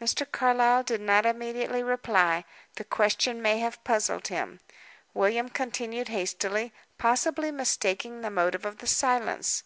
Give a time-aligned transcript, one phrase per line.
[0.00, 0.24] Mr.
[0.30, 2.44] Carlyle did not immediately reply.
[2.76, 4.60] The question may have puzzled him.
[5.14, 9.64] William continued hastily; possibly mistaking the motive of the silence.